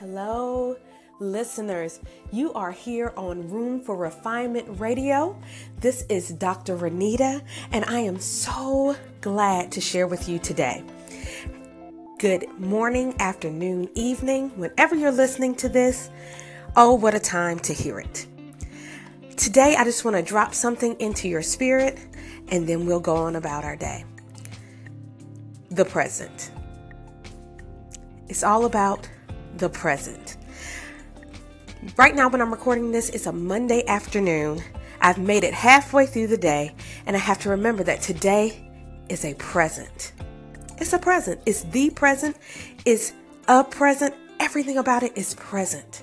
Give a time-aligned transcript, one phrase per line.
[0.00, 0.78] Hello,
[1.18, 2.00] listeners.
[2.32, 5.38] You are here on Room for Refinement Radio.
[5.78, 6.74] This is Dr.
[6.74, 10.82] Renita, and I am so glad to share with you today.
[12.18, 16.08] Good morning, afternoon, evening, whenever you're listening to this.
[16.76, 18.26] Oh, what a time to hear it.
[19.36, 21.98] Today, I just want to drop something into your spirit,
[22.48, 24.06] and then we'll go on about our day.
[25.68, 26.52] The present.
[28.30, 29.06] It's all about
[29.56, 30.36] the present.
[31.96, 34.62] Right now, when I'm recording this, it's a Monday afternoon.
[35.00, 36.74] I've made it halfway through the day,
[37.06, 38.70] and I have to remember that today
[39.08, 40.12] is a present.
[40.78, 41.40] It's a present.
[41.46, 42.36] It's the present.
[42.84, 43.12] It's
[43.48, 44.14] a present.
[44.40, 46.02] Everything about it is present.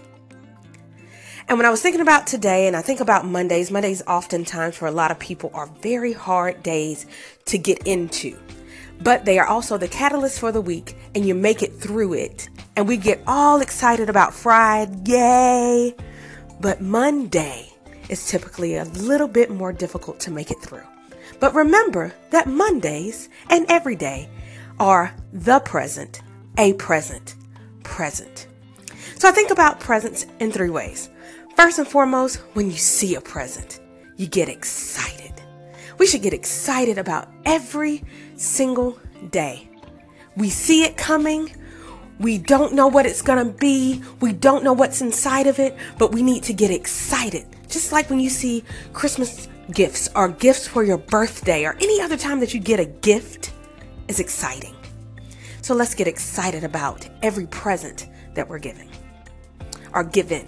[1.48, 4.88] And when I was thinking about today, and I think about Mondays, Mondays oftentimes for
[4.88, 7.06] a lot of people are very hard days
[7.46, 8.38] to get into.
[9.02, 12.50] But they are also the catalyst for the week, and you make it through it
[12.78, 15.96] and we get all excited about Friday, yay!
[16.62, 17.74] but Monday
[18.08, 20.84] is typically a little bit more difficult to make it through.
[21.40, 24.30] But remember that Mondays and every day
[24.80, 26.22] are the present,
[26.60, 27.34] a present,
[27.84, 28.46] present.
[29.18, 31.10] So I think about presents in three ways.
[31.56, 33.80] First and foremost, when you see a present,
[34.18, 35.34] you get excited.
[35.98, 38.04] We should get excited about every
[38.36, 39.00] single
[39.32, 39.68] day.
[40.36, 41.52] We see it coming,
[42.20, 44.02] we don't know what it's going to be.
[44.22, 47.46] We don't know what's inside of it, but we need to get excited.
[47.70, 52.18] Just like when you see Christmas gifts or gifts for your birthday or any other
[52.18, 53.54] time that you get a gift
[54.08, 54.76] is exciting.
[55.62, 58.90] So let's get excited about every present that we're giving
[59.94, 60.48] or given.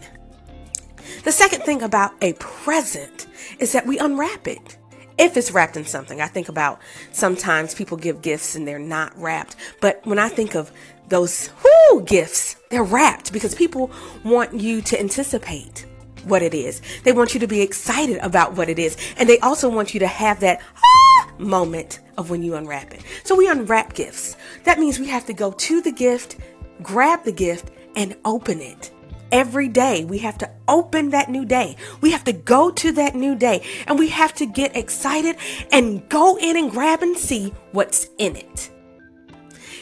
[1.23, 3.27] The second thing about a present
[3.59, 4.78] is that we unwrap it
[5.19, 6.21] if it's wrapped in something.
[6.21, 6.81] I think about
[7.11, 9.57] sometimes people give gifts and they're not wrapped.
[9.81, 10.71] But when I think of
[11.09, 13.91] those whoo gifts, they're wrapped because people
[14.23, 15.85] want you to anticipate
[16.23, 16.81] what it is.
[17.03, 18.97] They want you to be excited about what it is.
[19.17, 23.03] And they also want you to have that ah, moment of when you unwrap it.
[23.23, 24.37] So we unwrap gifts.
[24.63, 26.37] That means we have to go to the gift,
[26.81, 28.91] grab the gift, and open it
[29.31, 30.05] every day.
[30.05, 31.75] We have to open that new day.
[32.01, 35.35] We have to go to that new day and we have to get excited
[35.71, 38.69] and go in and grab and see what's in it.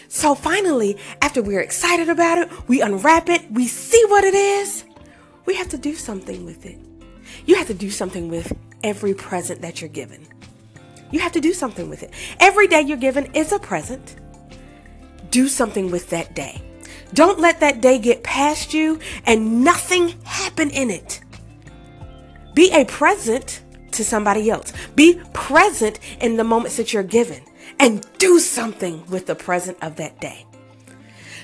[0.08, 4.84] So finally, after we're excited about it, we unwrap it, we see what it is,
[5.46, 6.80] we have to do something with it.
[7.46, 8.54] You have to do something with
[8.84, 10.26] every present that you're given.
[11.12, 12.14] You have to do something with it.
[12.40, 14.16] Every day you're given is a present.
[15.30, 16.62] Do something with that day.
[17.14, 21.22] Don't let that day get past you and nothing happen in it.
[22.54, 24.74] Be a present to somebody else.
[24.96, 27.42] Be present in the moments that you're given
[27.80, 30.46] and do something with the present of that day.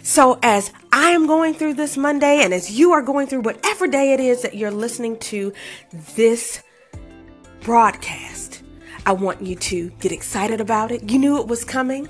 [0.02, 3.88] So, as I am going through this Monday, and as you are going through whatever
[3.88, 5.54] day it is that you're listening to
[6.16, 6.62] this
[7.62, 8.64] broadcast,
[9.06, 11.10] I want you to get excited about it.
[11.10, 12.10] You knew it was coming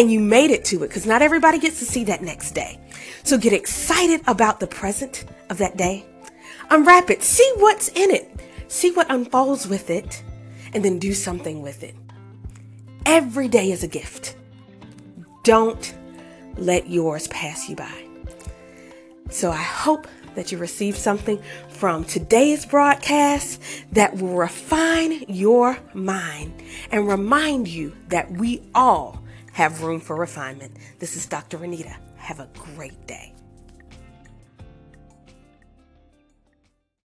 [0.00, 2.80] and you made it to it because not everybody gets to see that next day.
[3.22, 6.06] So get excited about the present of that day.
[6.70, 10.24] Unwrap it, see what's in it, see what unfolds with it,
[10.72, 11.94] and then do something with it.
[13.04, 14.36] Every day is a gift.
[15.44, 15.94] Don't
[16.56, 18.06] let yours pass you by.
[19.28, 23.60] So I hope that you receive something from today's broadcast
[23.92, 26.54] that will refine your mind
[26.90, 29.19] and remind you that we all
[29.52, 30.76] have room for refinement.
[30.98, 31.62] This is Dr.
[31.62, 31.96] Anita.
[32.16, 33.34] Have a great day.